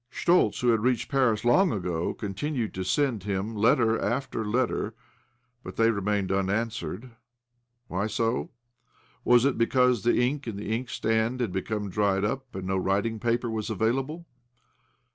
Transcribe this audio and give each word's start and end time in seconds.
Schtoltz, 0.09 0.61
who 0.61 0.69
had 0.69 0.79
reached 0.79 1.11
Paris 1.11 1.45
long 1.45 1.71
ago, 1.71 2.15
continued 2.15 2.73
to 2.73 2.83
send 2.83 3.21
him 3.21 3.53
letter 3.55 3.99
after 3.99 4.43
letter, 4.43 4.95
but 5.63 5.75
they 5.75 5.91
remained 5.91 6.31
unanswered. 6.31 7.11
Why 7.87 8.07
so? 8.07 8.49
Was 9.23 9.45
it 9.45 9.59
because 9.59 10.01
the 10.01 10.15
ink 10.19 10.47
in 10.47 10.55
the 10.55 10.73
inkstand 10.75 11.39
had 11.39 11.51
become 11.51 11.91
dried 11.91 12.25
up 12.25 12.55
and 12.55 12.65
no 12.65 12.77
writing 12.77 13.19
paper 13.19 13.51
was 13.51 13.69
available 13.69 14.25